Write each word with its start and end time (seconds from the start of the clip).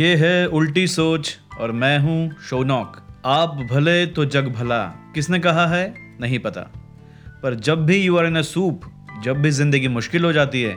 ये 0.00 0.16
है 0.16 0.46
उल्टी 0.48 0.86
सोच 0.86 1.38
और 1.60 1.72
मैं 1.72 1.98
हूँ 1.98 2.36
शोनॉक। 2.42 2.96
आप 3.26 3.48
भले 3.70 4.06
तो 4.06 4.24
जग 4.24 4.48
भला। 4.48 4.84
किसने 5.14 5.38
कहा 5.38 5.66
है? 5.66 5.94
नहीं 6.20 6.38
पता। 6.38 6.60
पर 7.42 7.54
जब 7.54 7.84
भी 7.86 7.96
you 7.96 8.16
are 8.16 8.26
in 8.26 8.36
a 8.36 8.42
soup 8.42 8.80
जब 9.24 9.36
भी 9.36 9.50
ज़िंदगी 9.50 9.88
मुश्किल 9.88 10.24
हो 10.24 10.32
जाती 10.32 10.62
है, 10.62 10.76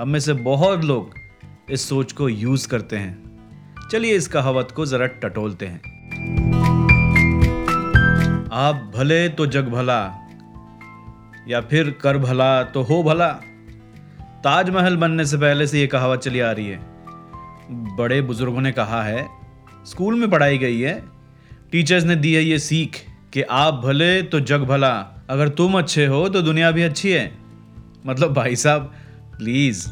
हम 0.00 0.08
में 0.08 0.20
से 0.20 0.32
बहुत 0.32 0.84
लोग 0.84 1.14
इस 1.70 1.88
सोच 1.88 2.12
को 2.12 2.28
यूज़ 2.28 2.68
करते 2.68 2.96
हैं। 2.96 3.40
चलिए 3.92 4.14
इस 4.14 4.28
कहावत 4.28 4.70
को 4.70 4.86
जरा 4.86 5.06
टटोलते 5.06 5.66
हैं। 5.66 5.80
आप 8.52 8.92
भले 8.96 9.28
तो 9.28 9.46
जग 9.46 9.68
भला, 9.68 10.02
या 11.48 11.60
फिर 11.60 11.90
कर 11.90 12.18
भला 12.18 12.62
तो 12.62 12.82
हो 12.82 13.02
भला। 13.02 13.32
ताजमहल 14.44 14.96
बनने 14.96 15.24
से 15.24 15.36
पहले 15.36 15.66
से 15.66 15.80
ये 15.80 15.86
कहावत 15.86 16.20
चली 16.20 16.40
आ 16.40 16.52
रही 16.52 16.66
है। 16.66 16.97
बड़े 17.70 18.20
बुज़ुर्गों 18.22 18.60
ने 18.60 18.72
कहा 18.72 19.02
है, 19.02 19.26
स्कूल 19.86 20.14
में 20.14 20.30
पढ़ाई 20.30 20.58
गई 20.58 20.80
है। 20.80 21.02
टीचर्स 21.72 22.04
ने 22.04 22.16
दी 22.16 22.32
है 22.34 22.42
ये 22.42 22.58
सीख 22.58 22.96
कि 23.32 23.42
आप 23.42 23.74
भले 23.74 24.22
तो 24.22 24.40
जग 24.40 24.62
भला, 24.64 24.92
अगर 25.30 25.48
तुम 25.48 25.78
अच्छे 25.78 26.06
हो 26.06 26.28
तो 26.28 26.42
दुनिया 26.42 26.70
भी 26.70 26.82
अच्छी 26.82 27.10
है। 27.10 27.32
मतलब 28.06 28.32
भाई 28.34 28.56
साहब 28.56 28.92
प्लीज़ 29.38 29.86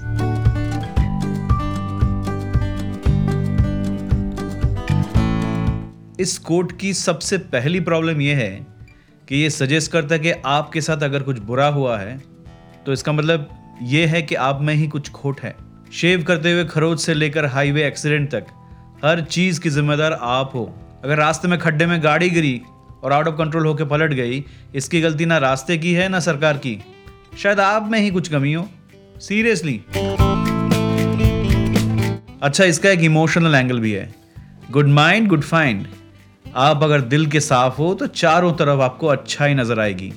इस 6.20 6.38
कोट 6.38 6.78
की 6.78 6.92
सबसे 6.94 7.38
पहली 7.38 7.80
प्रॉब्लम 7.80 8.20
यह 8.20 8.36
है 8.36 8.66
कि 9.28 9.36
ये 9.36 9.50
सजेस्ट 9.50 9.92
करता 9.92 10.14
है 10.14 10.20
कि 10.20 10.30
आपके 10.46 10.80
साथ 10.80 11.02
अगर 11.02 11.22
कुछ 11.22 11.38
बुरा 11.38 11.66
हुआ 11.68 11.98
है 11.98 12.18
तो 12.86 12.92
इसका 12.92 13.12
मतलब 13.12 13.48
ये 13.82 14.04
है 14.06 14.22
कि 14.22 14.34
आप 14.34 14.60
में 14.62 14.74
ही 14.74 14.86
कुछ 14.88 15.10
खोट 15.10 15.40
है। 15.40 15.54
शेव 15.92 16.22
करते 16.22 16.52
हुए 16.52 16.64
खरोच 16.64 17.00
से 17.00 17.14
लेकर 17.14 17.44
हाईवे 17.44 17.86
एक्सीडेंट 17.86 18.30
तक। 18.30 18.46
हर 19.04 19.20
चीज़ 19.20 19.60
की 19.60 19.70
जिम्मेदार 19.70 20.12
आप 20.12 20.50
हो। 20.54 20.64
अगर 21.04 21.16
रास्ते 21.16 21.48
में 21.48 21.58
खड्डे 21.58 21.86
में 21.86 22.02
गाड़ी 22.04 22.30
गिरी 22.30 22.60
और 23.04 23.12
आउट 23.12 23.28
ऑफ़ 23.28 23.34
कंट्रोल 23.34 23.66
होकर 23.66 23.84
पलट 23.84 24.12
गई, 24.12 24.44
इसकी 24.74 25.00
गलती 25.00 25.26
ना 25.26 25.38
रास्ते 25.38 25.78
की 25.78 25.92
है, 25.92 26.08
ना 26.08 26.20
सरकार 26.20 26.56
की। 26.56 26.78
शायद 27.38 27.60
आप 27.60 27.88
में 27.90 27.98
ही 27.98 28.10
कुछ 28.10 28.28
कमी 28.28 28.52
हो। 28.52 28.68
सीरियसली 29.20 29.80
अच्छा 32.42 32.64
इसका 32.64 32.90
एक 32.90 33.00
इमोशनल 33.00 33.54
एंगल 33.54 33.80
भी 33.80 33.92
है। 33.92 34.14
गुड 34.70 34.88
माइंड 34.88 35.28
गुड 35.28 35.42
फाइंड 35.42 35.86
आप 36.56 36.82
अगर 36.82 37.00
दिल 37.00 37.26
के 37.26 37.40
साफ़ 37.40 37.76
हो 37.76 37.92
तो 37.94 38.06
चारों 38.06 38.52
तरफ़ 38.52 38.80
आपको 38.80 39.06
अच्छा 39.06 39.44
ही 39.44 39.54
नज़र 39.54 39.80
आएगी। 39.80 40.12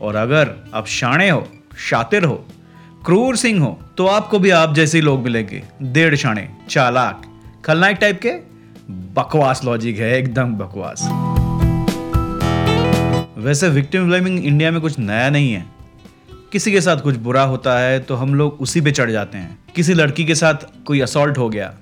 और 0.00 0.16
अगर 0.16 0.54
आप 0.74 0.86
शाणे 0.86 1.28
हो, 1.30 1.46
शातिर 1.78 2.24
हो 2.24 2.44
क्रूर 3.04 3.36
सिंह 3.36 3.62
हो 3.64 3.78
तो 3.96 4.06
आपको 4.06 4.38
भी 4.38 4.50
आप 4.50 4.74
जैसे 4.74 5.00
लोग 5.00 5.22
मिलेंगे। 5.22 5.62
डेढ़ 5.82 6.14
शाणे 6.14 6.48
चालाक। 6.70 7.22
खलनायक 7.64 7.96
टाइप 7.96 8.20
के 8.22 8.32
बकवास 9.14 9.64
लॉजिक 9.64 9.98
है, 9.98 10.12
एकदम 10.18 10.54
बकवास। 10.54 11.02
वैसे 13.38 13.68
विक्टिम 13.68 14.06
ब्लेमिंग 14.08 14.44
इंडिया 14.44 14.70
में 14.70 14.80
कुछ 14.80 14.98
नया 14.98 15.30
नहीं 15.30 15.52
है। 15.52 15.64
किसी 16.52 16.72
के 16.72 16.80
साथ 16.80 16.96
कुछ 16.96 17.16
बुरा 17.18 17.42
होता 17.42 17.78
है 17.78 17.98
तो 18.00 18.14
हम 18.14 18.34
लोग 18.34 18.60
उसी 18.60 18.80
पे 18.80 18.90
चढ़ 18.90 19.10
जाते 19.10 19.38
हैं। 19.38 19.58
किसी 19.76 19.94
लड़की 19.94 20.24
के 20.24 20.34
साथ 20.34 20.66
कोई 20.86 21.00
असॉल्ट 21.00 21.38
हो 21.38 21.48
गया 21.48 21.72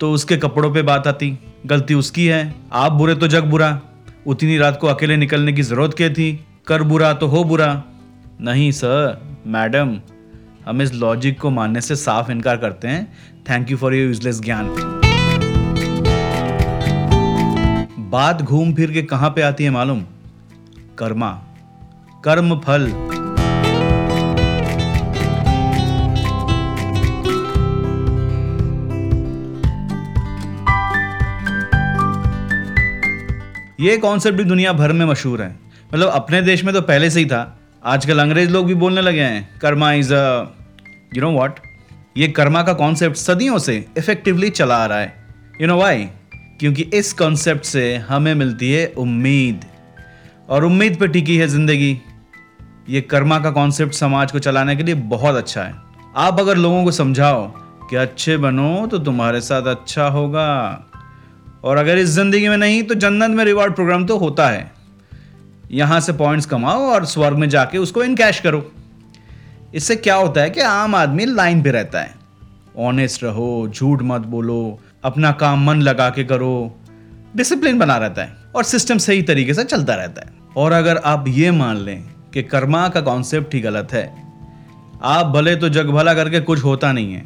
तो 0.00 0.12
उसके 0.12 0.36
कपड़ों 0.36 0.72
पे 0.74 0.82
बात 0.82 1.06
आती। 1.06 1.38
गलती 1.66 1.94
उसकी 1.94 2.26
है, 2.26 2.54
आप 2.72 2.92
बुरे 2.92 3.14
तो 3.14 3.28
जग 3.28 3.44
बुरा। 3.44 3.80
उतनी 4.26 4.58
रात 4.58 4.78
को 4.80 4.86
अकेले 4.86 5.16
निकलने 5.16 5.52
की 5.52 5.62
ज़रूरत 5.62 5.94
क्या 5.94 6.08
थी? 6.10 6.44
कर 6.66 6.82
बुरा 6.82 7.12
तो 7.12 7.26
हो 7.26 7.44
बुरा। 7.44 7.82
नहीं 8.40 8.70
सर 8.72 9.22
मैडम 9.46 9.96
हम 10.68 10.82
इस 10.82 10.94
लॉजिक 10.94 11.40
को 11.40 11.50
मानने 11.50 11.80
से 11.80 11.96
साफ़ 11.96 12.30
इनकार 12.30 12.56
करते 12.56 12.88
हैं। 12.88 13.12
Thank 13.50 13.70
you 13.70 13.76
for 13.76 13.94
your 13.94 14.06
useless 14.06 14.40
ज्ञान। 14.40 14.66
बात 18.10 18.42
घूम 18.42 18.74
फिर 18.74 18.92
के 18.92 19.02
कहाँ 19.02 19.30
पे 19.30 19.42
आती 19.42 19.64
है 19.64 19.70
मालूम? 19.70 20.02
कर्मा। 20.98 21.30
कर्म 22.24 22.58
फल। 22.58 22.82
ये 33.80 33.96
कॉन्सेप्ट 33.96 34.38
भी 34.38 34.44
दुनिया 34.44 34.72
भर 34.72 34.92
में 34.92 35.06
मशहूर 35.06 35.42
है। 35.42 35.56
मतलब 35.94 36.08
अपने 36.08 36.42
देश 36.42 36.64
में 36.64 36.74
तो 36.74 36.80
पहले 36.80 37.10
से 37.10 37.20
ही 37.20 37.26
था। 37.26 37.58
आजकल 37.84 38.18
अंग्रेज़ 38.18 38.50
लोग 38.50 38.66
भी 38.66 38.74
बोलने 38.74 39.00
लगे 39.00 39.20
हैं, 39.20 39.58
karma 39.60 39.92
is 39.92 40.14
a 40.14 40.52
you 41.16 41.22
know 41.22 41.32
what 41.32 41.60
ये 42.16 42.26
कर्मा 42.28 42.62
का 42.62 42.72
कॉन्सेप्ट 42.72 43.16
सदियों 43.16 43.58
से 43.58 43.74
इफेक्टिवली 43.98 44.50
चला 44.50 44.76
आ 44.76 44.86
रहा 44.86 44.98
है। 44.98 45.12
यू 45.60 45.66
नो 45.66 45.76
वाई 45.76 46.08
क्योंकि 46.60 46.82
इस 46.94 47.12
कॉन्सेप्ट 47.12 47.64
से 47.64 47.94
हमें 48.08 48.34
मिलती 48.34 48.72
है 48.72 48.86
उम्मीद। 48.98 49.64
और 50.48 50.64
उम्मीद 50.64 50.96
पे 50.96 51.08
टिकी 51.08 51.36
है 51.36 51.46
ज़िंदगी। 51.48 51.96
ये 52.88 53.00
कर्मा 53.00 53.38
का 53.38 53.50
कॉन्सेप्ट 53.50 53.94
समाज 53.94 54.32
को 54.32 54.38
चलाने 54.38 54.76
के 54.76 54.82
लिए 54.82 54.94
बहुत 54.94 55.36
अच्छा 55.36 55.62
है। 55.62 55.74
आप 56.16 56.40
अगर 56.40 56.56
लोगों 56.56 56.84
को 56.84 56.90
समझाओ 56.92 57.46
कि 57.90 57.96
अच्छे 57.96 58.36
बनो 58.36 58.86
तो 58.86 58.98
तुम्हारे 58.98 59.40
साथ 59.40 59.66
अच्छा 59.68 60.06
होगा। 60.08 60.48
और 61.64 61.76
अगर 61.76 61.98
इस 61.98 62.08
ज़िंदगी 62.08 62.48
में 62.48 62.56
नहीं 62.56 62.82
तो 62.82 62.94
जन्नत 62.96 63.30
में 63.30 63.44
रिवॉर्ड 63.44 63.74
प्रोग्राम 63.74 64.06
तो 64.06 64.18
होता 64.18 64.48
है। 64.48 64.70
यहाँ 65.72 66.00
से 66.00 66.12
पॉइंट्स 66.14 66.46
कमाओ 66.46 66.90
और 66.90 67.04
स्वर्ग 67.06 67.38
में 67.38 67.48
जाके 67.48 67.78
उसको 67.78 68.04
इनकैश 68.04 68.40
करो। 68.40 68.70
इससे 69.76 69.96
क्या 69.96 70.14
होता 70.14 70.40
है 70.40 70.50
कि 70.50 70.60
आम 70.60 70.94
आदमी 70.94 71.24
लाइन 71.24 71.62
पे 71.62 71.70
रहता 71.70 72.00
है। 72.00 72.14
ऑनेस्ट 72.78 73.24
रहो, 73.24 73.68
झूठ 73.68 74.02
मत 74.02 74.20
बोलो, 74.20 74.78
अपना 75.04 75.32
काम 75.32 75.66
मन 75.66 75.80
लगा 75.82 76.08
के 76.10 76.24
करो 76.24 76.80
डिसिप्लिन 77.36 77.78
बना 77.78 77.96
रहता 77.96 78.22
है 78.22 78.36
और 78.56 78.64
सिस्टम 78.64 78.98
सही 78.98 79.22
तरीके 79.22 79.54
से 79.54 79.64
चलता 79.64 79.94
रहता 79.94 80.26
है। 80.26 80.34
और 80.56 80.72
अगर 80.72 80.96
आप 80.96 81.24
ये 81.28 81.50
मान 81.50 81.76
लें 81.76 82.04
कि 82.34 82.42
कर्मा 82.42 82.88
का 82.88 83.00
कॉन्सेप्ट 83.00 83.54
ही 83.54 83.60
गलत 83.60 83.92
है, 83.92 84.12
आप 85.02 85.26
भले 85.26 85.56
तो 85.56 85.68
जग 85.68 85.90
भला 85.90 86.14
करके 86.14 86.40
कुछ 86.40 86.64
होता 86.64 86.92
नहीं 86.92 87.14
है। 87.14 87.24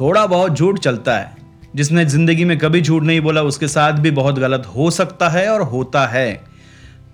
थोड़ा 0.00 0.26
बहुत 0.26 0.52
झूठ 0.52 0.78
चलता 0.78 1.18
है, 1.18 1.36
जिसने 1.76 2.04
ज़िंदगी 2.04 2.44
में 2.44 2.58
कभी 2.58 2.80
झूठ 2.80 3.02
नहीं 3.02 3.20
बोला, 3.20 3.42
उसके 3.42 3.68
साथ 3.68 3.92
भी 3.92 4.10
बहुत 4.12 4.38
गलत 4.38 4.72
हो 4.76 4.90
सकता 4.92 5.28
है 5.28 5.48
और 5.48 5.62
होता 5.62 6.06
है। 6.06 6.53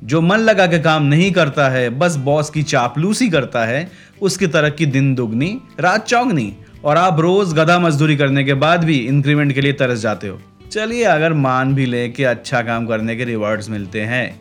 जो 0.04 0.20
मन 0.20 0.36
लगा 0.36 0.66
के 0.66 0.78
काम 0.78 1.02
नहीं 1.02 1.32
करता 1.32 1.68
है, 1.68 1.90
बस 1.90 2.16
बॉस 2.16 2.50
की 2.50 2.62
चापलूसी 2.62 3.28
करता 3.28 3.64
है, 3.64 3.90
उसकी 4.22 4.46
तरक्की 4.46 4.86
दिन 4.86 5.14
दुगनी, 5.14 5.60
रात 5.80 6.06
चौगनी, 6.06 6.56
और 6.84 6.96
आप 6.96 7.20
रोज 7.20 7.52
गधा 7.52 7.78
मजदूरी 7.78 8.16
करने 8.16 8.44
के 8.44 8.54
बाद 8.54 8.84
भी 8.84 8.98
इंक्रीमेंट 8.98 9.52
के 9.52 9.60
लिए 9.60 9.72
तरस 9.72 9.98
जाते 9.98 10.28
हो। 10.28 10.40
चलिए 10.72 11.04
अगर 11.04 11.32
मान 11.32 11.74
भी 11.74 11.86
ले 11.86 12.08
कि 12.08 12.24
अच्छा 12.24 12.62
काम 12.62 12.86
करने 12.86 13.16
के 13.16 13.24
रिवॉर्ड्स 13.24 13.70
मिलते 13.70 14.00
हैं, 14.00 14.40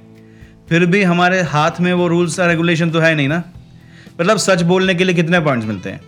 फिर 0.70 0.86
भी 0.86 1.04
हमारे 1.04 1.42
हाथ 1.42 1.80
में 1.82 1.94
वो 1.94 2.08
रूल्स 2.08 2.40
और 2.40 2.48
रेगुलेशन 2.48 2.92
तो 2.92 3.00
है 3.00 3.16
नहीं 3.16 3.28
ना? 3.28 3.44
मतलब 4.22 4.38
सच 4.38 4.62
बोलने 4.62 4.96
के 4.96 5.04
लिए 5.04 5.16
कितने 5.16 5.40
पॉइंट्स 5.40 5.68
मिलते 5.68 5.90
हैं? 5.90 6.02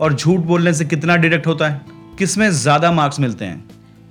और 0.00 0.14
झूठ 0.14 0.40
बोलने 0.40 0.72
से 0.74 0.84
कितना 0.84 1.16
डिडक्ट 1.16 1.46
होता 1.46 1.68
है? 1.68 1.80
किसमें 2.18 2.50
ज़्यादा 2.50 2.92
मार्क्स 2.92 3.20
मिलते 3.20 3.44
हैं? 3.44 3.64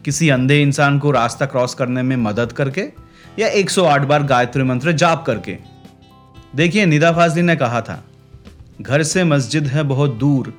किसी 0.06 0.30
अंधे 0.30 0.62
इंसान 0.62 1.00
को 1.00 1.12
रास्ता 1.12 1.46
क्रॉस 1.46 1.74
करने 1.74 2.02
में 2.02 2.16
मदद 2.18 2.52
करके 2.52 3.05
या 3.40 3.48
108 3.48 4.02
बार 4.02 4.24
गायत्री 4.24 4.64
मंत्र 4.64 4.92
जाप 4.92 5.24
करके। 5.26 5.58
देखिए, 6.56 6.86
निदा 6.86 7.12
फाजली 7.12 7.42
ने 7.42 7.56
कहा 7.56 7.82
था, 7.82 8.04
घर 8.82 9.04
से 9.04 9.24
मस्जिद 9.24 9.68
है 9.68 9.84
बहुत 9.84 10.16
दूर, 10.16 10.54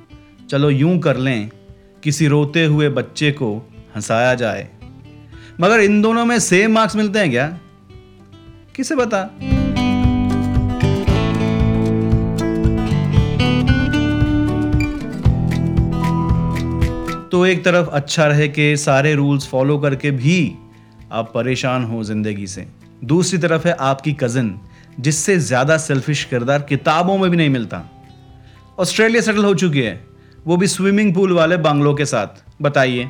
चलो 0.49 0.69
यूँ 0.69 0.97
कर 0.99 1.17
लें, 1.17 1.49
किसी 2.03 2.27
रोते 2.27 2.65
हुए 2.65 2.89
बच्चे 2.89 3.31
को 3.31 3.55
हंसाया 3.95 4.33
जाए। 4.35 4.67
मगर 5.61 5.79
इन 5.79 6.01
दोनों 6.01 6.25
में 6.25 6.39
सेम 6.39 6.71
मार्क्स 6.71 6.95
मिलते 6.95 7.19
हैं 7.19 7.29
क्या? 7.29 7.47
किसे 8.75 8.95
बता 8.95 9.23
तो 17.31 17.45
एक 17.45 17.63
तरफ़ 17.65 17.87
अच्छा 17.87 18.25
रहे 18.25 18.47
कि 18.47 18.77
सारे 18.77 19.13
रूल्स 19.15 19.47
फॉलो 19.47 19.77
करके 19.77 20.11
भी 20.11 20.55
आप 21.11 21.31
परेशान 21.33 21.83
हो 21.83 22.03
ज़िंदगी 22.03 22.47
से। 22.47 22.67
दूसरी 23.03 23.39
तरफ़ 23.39 23.67
है 23.67 23.75
आपकी 23.79 24.13
कजिन 24.13 24.59
जिससे 24.99 25.37
ज़्यादा 25.39 25.77
सेल्फिश 25.77 26.23
किरदार 26.23 26.61
किताबों 26.61 27.17
में 27.17 27.29
भी 27.31 27.37
नहीं 27.37 27.49
मिलता। 27.49 27.83
ऑस्ट्रेलिया 28.79 29.21
सेटल 29.21 29.45
हो 29.45 29.53
चुकी 29.55 29.81
है। 29.81 30.07
वो 30.45 30.57
भी 30.57 30.67
स्विमिंग 30.67 31.13
पूल 31.13 31.33
वाले 31.33 31.57
बंगलों 31.57 31.93
के 31.93 32.05
साथ। 32.05 32.43
बताइए। 32.61 33.09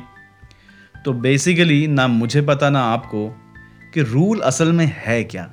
तो 1.04 1.12
बेसिकली 1.12 1.86
ना 1.86 2.06
मुझे 2.08 2.42
पता 2.42 2.70
ना 2.70 2.82
आपको 2.82 3.28
कि 3.94 4.02
रूल 4.02 4.40
असल 4.40 4.72
में 4.72 4.92
है 4.96 5.24
क्या। 5.24 5.50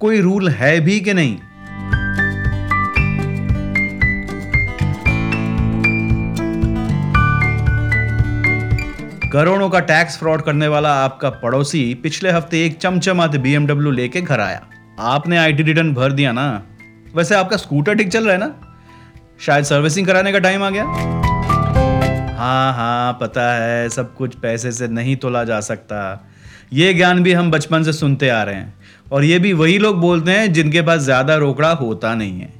कोई 0.00 0.20
रूल 0.20 0.48
है 0.48 0.80
भी 0.80 1.00
कि 1.00 1.14
नहीं? 1.14 1.38
करोड़ों 9.32 9.68
का 9.70 9.78
टैक्स 9.80 10.18
फ्रॉड 10.18 10.42
करने 10.42 10.66
वाला 10.68 10.92
आपका 10.94 11.30
पड़ोसी 11.30 11.82
पिछले 11.94 12.30
हफ़्ते 12.30 12.64
एक 12.64 12.76
चमचमाते 12.78 13.38
बीएमडब्ल्यू 13.38 13.90
लेके 13.90 14.20
घर 14.20 14.40
आया। 14.40 14.60
आपने 14.98 15.36
आईटी 15.36 15.62
रिटर्न 15.62 15.92
भर 15.94 16.12
दिया 16.12 16.32
ना? 16.32 16.62
वैसे 17.14 17.34
आपका 17.34 17.56
स्कूटर 17.56 17.94
ठीक 17.94 18.08
चल 18.08 18.24
रहा 18.24 18.32
है 18.32 18.38
ना? 18.38 18.52
शायद 19.40 19.64
सर्विसिंग 19.64 20.06
कराने 20.06 20.32
का 20.32 20.38
टाइम 20.38 20.62
आ 20.62 20.70
गया। 20.70 20.84
हाँ 22.36 22.72
हाँ 22.72 23.18
पता 23.20 23.52
है, 23.54 23.88
सब 23.88 24.14
कुछ 24.14 24.34
पैसे 24.34 24.72
से 24.72 24.88
नहीं 24.88 25.16
तोला 25.16 25.44
जा 25.44 25.60
सकता। 25.60 26.28
ये 26.72 26.92
ज्ञान 26.94 27.22
भी 27.22 27.32
हम 27.32 27.50
बचपन 27.50 27.82
से 27.82 27.92
सुनते 27.92 28.28
आ 28.28 28.42
रहे 28.42 28.54
हैं। 28.54 28.74
और 29.12 29.24
ये 29.24 29.38
भी 29.38 29.52
वही 29.52 29.78
लोग 29.78 30.00
बोलते 30.00 30.30
हैं 30.30 30.52
जिनके 30.52 30.82
पास 30.82 31.00
ज़्यादा 31.00 31.36
रोकड़ा 31.36 31.70
होता 31.72 32.14
नहीं 32.14 32.40
है। 32.40 32.55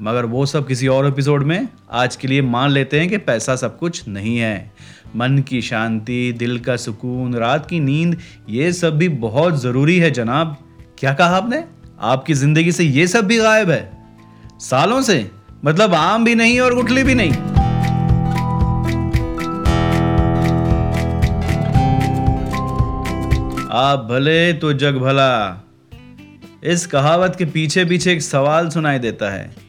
मगर 0.00 0.24
वो 0.24 0.46
सब 0.46 0.66
किसी 0.68 0.88
और 0.88 1.06
एपिसोड 1.06 1.42
में 1.42 1.68
आज 1.92 2.16
के 2.16 2.28
लिए 2.28 2.42
मान 2.42 2.70
लेते 2.70 3.00
हैं 3.00 3.08
कि 3.08 3.18
पैसा 3.18 3.56
सब 3.56 3.78
कुछ 3.78 4.08
नहीं 4.08 4.36
है। 4.38 4.72
मन 5.16 5.38
की 5.38 5.62
शांति, 5.62 6.32
दिल 6.32 6.58
का 6.58 6.76
सुकून, 6.76 7.34
रात 7.34 7.66
की 7.68 7.80
नींद, 7.80 8.16
ये 8.48 8.72
सब 8.72 8.96
भी 8.98 9.08
बहुत 9.08 9.60
ज़रूरी 9.62 9.98
है 9.98 10.10
जनाब। 10.10 10.56
क्या 10.98 11.14
कहा 11.14 11.36
आपने? 11.36 11.64
आपकी 12.00 12.34
ज़िंदगी 12.34 12.72
से 12.72 12.84
ये 12.84 13.06
सब 13.06 13.26
भी 13.26 13.38
गायब 13.38 13.70
है। 13.70 13.90
सालों 14.60 15.02
से 15.02 15.30
मतलब 15.64 15.94
आम 15.94 16.24
भी 16.24 16.34
नहीं 16.34 16.60
और 16.60 16.74
गुठली 16.74 17.02
भी 17.02 17.14
नहीं। 17.14 17.32
आप 23.72 24.08
भले 24.10 24.52
तो 24.52 24.72
जग 24.72 24.96
भला। 24.96 25.62
इस 26.64 26.86
कहावत 26.86 27.34
के 27.38 27.44
पीछे 27.44 27.84
पीछे 27.84 28.12
एक 28.12 28.22
सवाल 28.22 28.68
सुनाई 28.68 28.98
देता 28.98 29.30
है। 29.30 29.65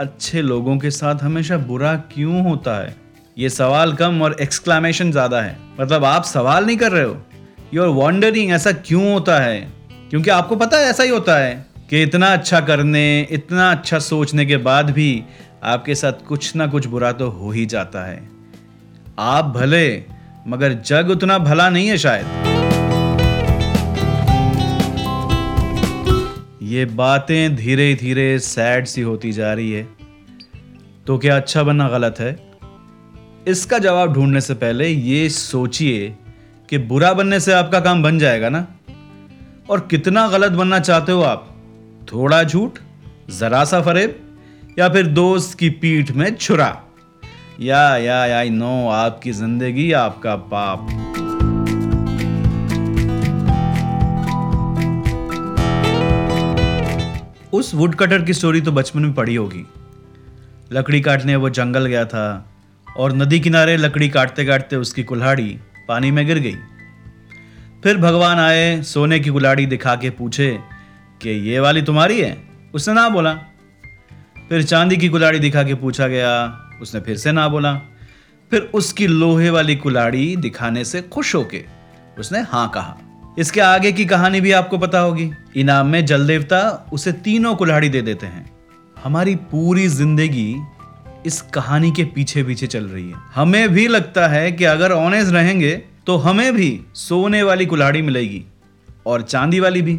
अच्छे 0.00 0.42
लोगों 0.42 0.76
के 0.78 0.90
साथ 0.90 1.14
हमेशा 1.14 1.56
बुरा 1.58 1.94
क्यों 1.96 2.42
होता 2.42 2.74
है? 2.82 2.96
ये 3.38 3.48
सवाल 3.50 3.92
कम 3.92 4.22
और 4.22 4.36
एक्सक्लामेशन 4.40 5.10
ज़्यादा 5.12 5.40
है। 5.40 5.56
मतलब 5.80 6.04
आप 6.04 6.24
सवाल 6.24 6.66
नहीं 6.66 6.76
कर 6.76 6.92
रहे 6.92 7.04
हो। 7.04 7.22
यू 7.74 7.82
आर 7.82 7.88
वॉन्डरिंग 7.88 8.52
ऐसा 8.52 8.72
क्यों 8.72 9.12
होता 9.12 9.38
है? 9.38 9.60
क्योंकि 10.10 10.30
आपको 10.30 10.56
पता 10.56 10.78
है 10.78 10.84
ऐसा 10.84 11.02
ही 11.02 11.08
होता 11.08 11.36
है 11.38 11.66
कि 11.90 12.02
इतना 12.02 12.32
अच्छा 12.32 12.60
करने, 12.60 13.22
इतना 13.22 13.70
अच्छा 13.70 13.98
सोचने 13.98 14.46
के 14.46 14.56
बाद 14.56 14.90
भी 14.90 15.24
आपके 15.64 15.94
साथ 15.94 16.26
कुछ 16.28 16.56
ना 16.56 16.66
कुछ 16.66 16.86
बुरा 16.86 17.12
तो 17.12 17.28
हो 17.30 17.50
ही 17.50 17.66
जाता 17.66 18.04
है। 18.04 18.28
आप 19.18 19.44
भले, 19.44 20.04
मगर 20.48 20.72
जग 20.72 21.10
उतना 21.10 21.38
भला 21.38 21.70
नहीं 21.70 21.88
है 21.88 21.98
शायद। 21.98 22.59
ये 26.70 26.84
बातें 26.84 27.56
धीरे 27.56 27.94
धीरे 27.94 28.38
सैड 28.38 28.86
सी 28.86 29.00
होती 29.00 29.32
जा 29.32 29.52
रही 29.54 29.72
है। 29.72 29.88
तो 31.06 31.18
क्या 31.18 31.36
अच्छा 31.36 31.62
बनना 31.62 31.88
गलत 31.88 32.14
है? 32.20 32.52
इसका 33.48 33.78
जवाब 33.78 34.12
ढूँढने 34.12 34.40
से 34.40 34.54
पहले 34.54 34.88
ये 34.88 35.28
सोचिए 35.28 36.16
कि 36.68 36.78
बुरा 36.78 37.12
बनने 37.12 37.40
से 37.40 37.52
आपका 37.52 37.80
काम 37.80 38.02
बन 38.02 38.18
जाएगा 38.18 38.48
ना? 38.48 38.66
और 39.70 39.80
कितना 39.80 40.28
गलत 40.28 40.52
बनना 40.52 40.78
चाहते 40.78 41.12
हो 41.12 41.22
आप? 41.22 41.56
थोड़ा 42.12 42.44
झूठ, 42.44 42.70
जरा 43.30 43.64
सा 43.64 43.80
फरेब, 43.80 44.38
या 44.78 44.88
फिर 44.88 45.06
दोस्त 45.06 45.58
की 45.58 45.70
पीठ 45.70 46.10
में 46.10 46.34
छुरा? 46.34 46.82
या 47.60 47.96
या 47.96 48.38
आई 48.38 48.50
नो 48.50 48.88
आपकी 48.88 49.32
ज़िंदगी 49.32 49.92
आपका 49.92 50.36
पाप। 50.36 50.99
उस 57.52 57.74
वुड 57.74 57.94
कटर 57.94 58.22
की 58.22 58.34
स्टोरी 58.34 58.60
तो 58.60 58.72
बचपन 58.72 59.00
में 59.00 59.12
पढ़ी 59.12 59.34
होगी। 59.34 59.64
लकड़ी 60.72 61.00
काटने 61.00 61.36
वो 61.36 61.50
जंगल 61.50 61.86
गया 61.86 62.04
था 62.04 62.52
और 62.96 63.12
नदी 63.12 63.40
किनारे 63.40 63.76
लकड़ी 63.76 64.08
काटते 64.08 64.44
काटते 64.44 64.76
उसकी 64.76 65.04
कुल्हाड़ी 65.04 65.58
पानी 65.88 66.10
में 66.10 66.26
गिर 66.26 66.38
गई। 66.38 66.54
फिर 67.82 67.96
भगवान 67.96 68.38
आए, 68.38 68.82
सोने 68.82 69.20
की 69.20 69.30
कुल्हाड़ी 69.30 69.66
दिखा 69.66 69.94
के 69.96 70.10
पूछे 70.10 70.58
कि 71.22 71.30
ये 71.30 71.60
वाली 71.60 71.82
तुम्हारी 71.82 72.20
है? 72.20 72.36
उसने 72.74 72.94
ना 72.94 73.08
बोला। 73.08 73.34
फिर 74.48 74.62
चांदी 74.62 74.96
की 74.96 75.08
कुल्हाड़ी 75.08 75.38
दिखा 75.38 75.62
के 75.62 75.74
पूछा 75.74 76.08
गया, 76.08 76.60
उसने 76.82 77.00
फिर 77.00 77.16
से 77.16 77.32
ना 77.32 77.48
बोला। 77.48 77.74
फिर 78.50 78.60
उसकी 78.74 79.06
लोहे 79.06 79.50
वाली 79.50 79.76
कुल्हाड़ी 79.76 80.36
दिखाने 80.36 80.84
से 80.84 81.02
खुश 81.02 81.34
होके 81.34 81.64
उसने 82.18 82.40
हाँ 82.40 82.70
कहा। 82.70 82.98
इसके 83.40 83.60
आगे 83.60 83.90
की 83.92 84.04
कहानी 84.06 84.40
भी 84.40 84.50
आपको 84.52 84.78
पता 84.78 84.98
होगी। 84.98 85.30
इनाम 85.56 85.86
में 85.86 86.04
जल 86.06 86.26
देवता 86.26 86.58
उसे 86.92 87.12
तीनों 87.18 87.54
कुल्हाड़ी 87.54 87.88
दे 87.88 88.02
देते 88.02 88.26
हैं। 88.26 88.50
हमारी 88.96 89.34
पूरी 89.52 89.86
ज़िंदगी 89.88 90.56
इस 91.26 91.40
कहानी 91.54 91.90
के 91.92 92.04
पीछे 92.06 92.42
पीछे 92.42 92.66
चल 92.66 92.84
रही 92.84 93.08
है। 93.10 93.16
हमें 93.34 93.68
भी 93.68 93.86
लगता 93.88 94.26
है 94.28 94.50
कि 94.52 94.64
अगर 94.64 94.92
ऑनेस्ट 94.92 95.32
रहेंगे 95.32 95.74
तो 96.06 96.16
हमें 96.16 96.52
भी 96.54 96.68
सोने 96.96 97.42
वाली 97.42 97.66
कुल्हाड़ी 97.66 98.02
मिलेगी 98.02 98.44
और 99.06 99.22
चांदी 99.22 99.60
वाली 99.60 99.82
भी। 99.82 99.98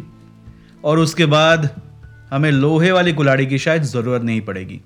और 0.84 0.98
उसके 0.98 1.26
बाद 1.26 1.68
हमें 2.30 2.50
लोहे 2.50 2.92
वाली 2.92 3.12
कुल्हाड़ी 3.12 3.46
की 3.46 3.58
शायद 3.58 3.82
ज़रूरत 3.84 4.22
नहीं 4.22 4.40
पड़ेगी। 4.40 4.80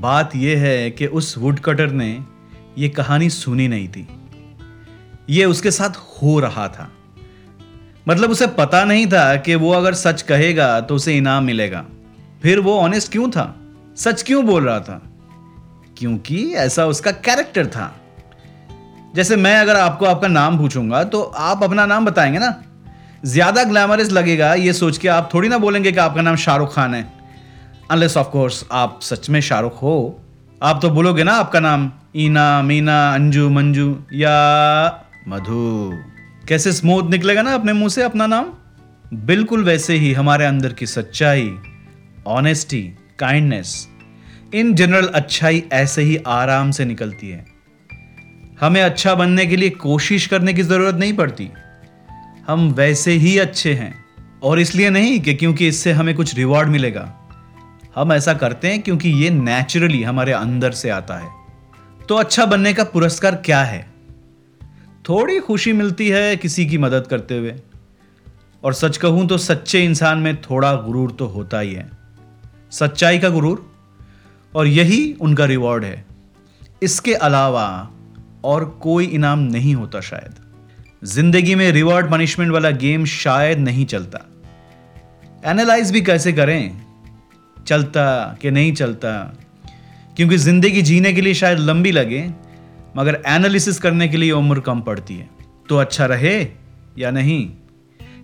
बात 0.00 0.36
यह 0.36 0.60
है 0.60 0.90
कि 0.90 1.06
उस 1.06 1.36
वुड 1.38 1.60
कटर 1.60 1.90
ने 1.92 2.10
यह 2.78 2.92
कहानी 2.96 3.30
सुनी 3.30 3.68
नहीं 3.68 3.88
थी। 3.88 4.06
ये 5.30 5.44
उसके 5.44 5.70
साथ 5.70 5.90
हो 5.90 6.38
रहा 6.40 6.68
था। 6.68 6.90
मतलब 8.08 8.30
उसे 8.30 8.46
पता 8.46 8.84
नहीं 8.84 9.06
था 9.06 9.36
कि 9.36 9.54
वो 9.54 9.72
अगर 9.72 9.94
सच 9.94 10.22
कहेगा 10.22 10.80
तो 10.80 10.94
उसे 10.94 11.16
इनाम 11.16 11.44
मिलेगा। 11.44 11.84
फिर 12.42 12.60
वो 12.60 12.78
ऑनेस्ट 12.78 13.12
क्यों 13.12 13.30
था? 13.30 13.54
सच 13.96 14.22
क्यों 14.22 14.44
बोल 14.46 14.64
रहा 14.64 14.80
था? 14.80 15.00
क्योंकि 15.98 16.44
ऐसा 16.54 16.86
उसका 16.86 17.10
कैरेक्टर 17.10 17.66
था। 17.66 17.94
जैसे 19.14 19.36
मैं 19.36 19.56
अगर 19.56 19.76
आपको 19.76 20.06
आपका 20.06 20.28
नाम 20.28 20.58
पूछूँगा 20.58 21.02
तो 21.04 21.22
आप 21.22 21.62
अपना 21.64 21.86
नाम 21.86 22.04
बताएँगे 22.04 22.38
ना? 22.38 22.54
ज़्यादा 23.24 23.64
ग्लैमरस 23.64 24.10
लगेगा 24.12 24.52
ये 24.54 24.72
सोच 24.72 24.98
के 24.98 25.08
आप 25.08 25.30
थोड़ी 25.34 25.48
ना 25.48 25.58
बोलेंगे 25.58 25.92
कि 25.92 25.98
आपका 25.98 26.22
नाम 26.22 26.36
शाहरुख 26.36 26.74
खान 26.74 26.94
है। 26.94 27.12
अनलेस 27.90 28.16
ऑफ़ 28.16 28.28
कोर्स 28.28 28.64
आप 28.72 28.98
सच 29.02 29.30
में 29.30 29.40
शाहरुख 29.40 29.82
हो। 29.82 30.20
आप 30.62 30.78
तो 30.82 30.90
बोलोगे 30.90 31.24
ना 31.24 31.32
आपका 31.32 31.60
नाम, 31.60 31.90
ईना, 32.16 32.62
मीना, 32.62 33.14
अंजू, 33.14 33.48
मंजू 33.50 33.96
या 34.12 34.86
मधु। 35.28 35.92
कैसे 36.48 36.72
स्मूथ 36.72 37.10
निकलेगा 37.10 37.42
ना 37.42 37.54
अपने 37.54 37.72
मुँह 37.72 37.88
से 37.88 38.02
अपना 38.02 38.26
नाम? 38.26 38.52
बिल्कुल 39.14 39.64
वैसे 39.64 39.94
ही 39.94 40.12
हमारे 40.12 40.44
अंदर 40.44 40.72
की 40.72 40.86
सच्चाई 40.86 41.50
ऑनेस्टी 42.26 42.82
काइंडनेस 43.18 43.88
इन 44.54 44.74
जनरल 44.74 45.06
अच्छाई 45.06 45.62
ऐसे 45.72 46.02
ही 46.02 46.16
आराम 46.16 46.70
से 46.70 46.84
निकलती 46.84 47.30
है। 47.30 47.44
हमें 48.60 48.82
अच्छा 48.82 49.14
बनने 49.14 49.46
के 49.46 49.56
लिए 49.56 49.70
कोशिश 49.70 50.26
करने 50.26 50.54
की 50.54 50.62
ज़रूरत 50.62 50.94
नहीं 50.94 51.12
पड़ती। 51.12 51.50
हम 52.48 52.68
वैसे 52.68 53.12
ही 53.12 53.38
अच्छे 53.38 53.74
हैं, 53.74 54.04
और 54.42 54.60
इसलिए 54.60 54.90
नहीं 54.90 55.20
कि 55.20 55.34
क्योंकि 55.34 55.68
इससे 55.68 55.92
हमें 55.92 56.14
कुछ 56.14 56.34
रिवॉर्ड 56.34 56.68
मिलेगा। 56.68 57.28
हम 57.94 58.12
ऐसा 58.12 58.34
करते 58.34 58.68
हैं 58.68 58.82
क्योंकि 58.82 59.10
ये 59.10 59.30
नेचुरली 59.30 60.02
हमारे 60.02 60.32
अंदर 60.32 60.72
से 60.72 60.90
आता 60.90 61.16
है। 61.16 61.30
तो 62.08 62.14
अच्छा 62.14 62.46
बनने 62.46 62.72
का 62.72 62.84
पुरस्कार 62.84 63.34
क्या 63.34 63.62
है? 63.62 63.93
थोड़ी 65.04 65.38
खुशी 65.40 65.72
मिलती 65.72 66.08
है 66.08 66.36
किसी 66.36 66.66
की 66.66 66.78
मदद 66.78 67.06
करते 67.06 67.38
हुए। 67.38 67.54
और 68.64 68.74
सच 68.74 68.96
कहूँ 68.96 69.26
तो 69.26 69.38
सच्चे 69.38 69.84
इंसान 69.84 70.18
में 70.18 70.36
थोड़ा 70.42 70.74
गुरूर 70.74 71.10
तो 71.10 71.26
होता 71.26 71.58
ही 71.60 71.72
है। 71.72 71.90
सच्चाई 72.70 73.18
का 73.18 73.28
गुरूर, 73.28 73.72
और 74.54 74.66
यही 74.66 75.12
उनका 75.20 75.44
रिवॉर्ड 75.44 75.84
है। 75.84 76.04
इसके 76.82 77.14
अलावा 77.14 77.90
और 78.44 78.64
कोई 78.82 79.06
इनाम 79.06 79.38
नहीं 79.38 79.74
होता 79.74 80.00
शायद। 80.00 80.34
ज़िंदगी 81.04 81.54
में 81.54 81.70
रिवॉर्ड 81.72 82.10
पनिशमेंट 82.10 82.52
वाला 82.52 82.70
गेम 82.70 83.04
शायद 83.04 83.58
नहीं 83.58 83.86
चलता। 83.86 84.26
एनालाइज 85.46 85.90
भी 85.90 86.00
कैसे 86.00 86.32
करें? 86.32 86.80
चलता 87.66 88.38
कि 88.42 88.50
नहीं 88.50 88.72
चलता? 88.72 89.12
क्योंकि 90.16 90.36
ज़िंदगी 90.36 90.82
जीने 90.82 91.12
के 91.12 91.20
लिए 91.20 91.34
शायद 91.34 91.58
लंबी 91.58 91.92
लगे। 91.92 92.20
मगर 92.96 93.22
एनालिसिस 93.26 93.78
करने 93.78 94.08
के 94.08 94.16
लिए 94.16 94.30
उम्र 94.32 94.60
कम 94.60 94.80
पड़ती 94.80 95.14
है। 95.14 95.28
तो 95.68 95.76
अच्छा 95.76 96.06
रहे 96.06 96.46
या 96.98 97.10
नहीं? 97.10 97.50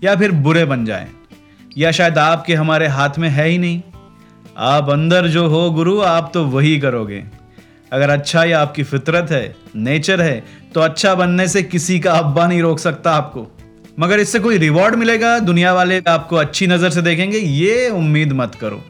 या 0.05 0.17
फिर 0.17 0.33
बुरे 0.33 0.65
बन 0.65 0.85
जाए? 0.85 1.09
या 1.79 1.91
शायद 1.91 2.19
आपके 2.19 2.55
हमारे 2.55 2.87
हाथ 2.87 3.19
में 3.19 3.29
है 3.29 3.49
ही 3.49 3.59
नहीं? 3.59 3.83
आप 4.57 4.91
अंदर 4.91 5.27
जो 5.27 5.47
हो 5.49 5.71
गुरु, 5.71 6.01
आप 6.01 6.31
तो 6.35 6.45
वही 6.45 6.79
करोगे। 6.79 7.25
अगर 7.93 8.11
अच्छा 8.11 8.45
या 8.45 8.61
आपकी 8.61 8.83
फितरत 8.83 9.31
है, 9.31 9.55
नेचर 9.77 10.21
है 10.21 10.45
तो 10.75 10.81
अच्छा 10.81 11.15
बनने 11.15 11.49
से 11.49 11.63
किसी 11.63 11.99
का 12.01 12.13
अब्बा 12.13 12.47
नहीं 12.47 12.63
रोक 12.63 12.79
सकता 12.79 13.13
आपको। 13.13 13.47
मगर 13.99 14.21
इससे 14.21 14.39
कोई 14.39 14.59
रिवॉर्ड 14.59 14.95
मिलेगा? 14.95 15.39
दुनिया 15.39 15.73
वाले 15.75 16.03
आपको 16.09 16.37
अच्छी 16.37 16.67
नज़र 16.67 16.91
से 16.91 17.03
देखेंगे, 17.03 17.39
ये 17.39 17.89
उम्मीद 17.89 18.33
मत 18.33 18.55
करो। 18.55 18.83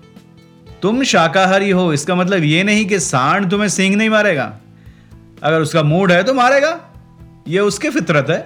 तुम 0.83 1.03
शाकाहारी 1.03 1.71
हो, 1.71 1.93
इसका 1.93 2.15
मतलब 2.15 2.45
ये 2.45 2.63
नहीं 2.65 2.85
कि 2.87 3.01
सांड 3.01 3.51
तुम्हें 3.51 3.69
सिंग 3.69 3.95
नहीं 3.95 4.11
मारेगा। 4.11 4.53
अगर 5.43 5.61
उसका 5.61 5.83
मूड 5.83 6.13
है 6.13 6.23
तो 6.23 6.35
मारेगा। 6.35 6.81
ये 7.49 7.61
उसकी 7.61 7.91
फितरत 7.91 8.27
है। 8.31 8.39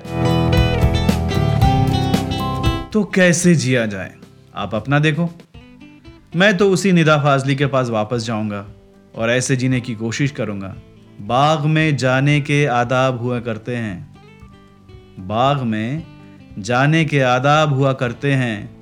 तो 2.90 3.04
कैसे 3.04 3.54
जिया 3.54 3.86
जाए? 3.86 4.14
आप 4.54 4.74
अपना 4.74 4.98
देखो। 4.98 5.30
मैं 6.36 6.56
तो 6.56 6.70
उसी 6.70 6.92
निदा 6.92 7.18
फाजली 7.18 7.56
के 7.56 7.66
पास 7.66 7.88
वापस 7.88 8.26
जाऊँगा 8.26 8.66
और 9.16 9.30
ऐसे 9.30 9.56
जीने 9.56 9.80
की 9.80 9.94
कोशिश 9.94 10.30
करूँगा। 10.30 10.76
बाग 11.20 11.60
में 11.60 11.96
जाने 11.96 12.40
के 12.40 12.66
आदाब 12.66 13.20
हुआ 13.20 13.40
करते 13.40 13.76
हैं। 13.76 14.16
बाग 15.18 15.60
में 15.60 16.02
जाने 16.58 17.04
के 17.04 17.20
आदाब 17.20 17.72
हुआ 17.72 17.92
करते 17.92 18.32
हैं। 18.32 18.76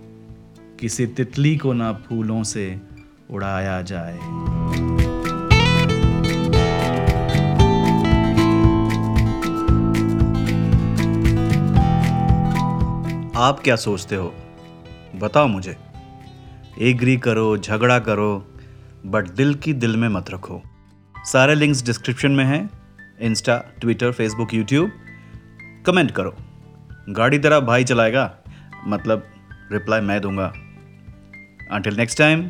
किसी 0.80 1.06
तितली 1.06 1.56
को 1.56 1.72
ना 1.72 1.92
फूलों 1.92 2.42
से 2.42 2.80
उड़ाया 3.30 3.82
जाए। 3.82 4.18
आप 13.42 13.60
क्या 13.60 13.76
सोचते 13.76 14.16
हो? 14.16 14.34
बताओ 15.16 15.46
मुझे। 15.46 15.76
एग्री 16.78 17.16
करो, 17.16 17.58
झगड़ा 17.58 17.98
करो 17.98 18.46
बट 19.06 19.28
दिल 19.28 19.54
की 19.54 19.72
दिल 19.72 19.96
में 19.96 20.08
मत 20.08 20.30
रखो। 20.30 20.62
सारे 21.16 21.54
लिंक्स 21.54 21.84
डिस्क्रिप्शन 21.84 22.32
में 22.32 22.44
हैं 22.44 22.70
Insta 23.20 23.58
Twitter 23.80 24.12
Facebook 24.12 24.54
YouTube 24.54 24.90
comment 25.86 26.10
करो। 26.10 26.36
गाड़ी 27.08 27.38
तेरा 27.38 27.60
भाई 27.60 27.84
चलाएगा? 27.84 28.36
मतलब 28.86 29.26
रिप्लाई 29.72 30.00
मैं 30.00 30.20
दूँगा। 30.20 30.52
अंटिल 31.72 31.96
नेक्स्ट 31.96 32.18
टाइम 32.18 32.40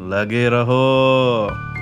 लगे 0.00 0.48
रहो। 0.48 1.77